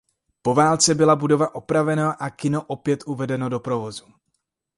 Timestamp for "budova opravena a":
1.15-2.29